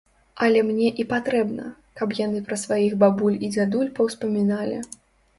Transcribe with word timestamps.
Але 0.45 0.59
мне 0.67 0.85
і 1.01 1.03
патрэбна, 1.09 1.65
каб 1.99 2.15
яны 2.19 2.39
пра 2.47 2.57
сваіх 2.61 2.95
бабуль 3.03 3.35
і 3.45 3.51
дзядуль 3.57 3.91
паўспаміналі. 4.01 4.81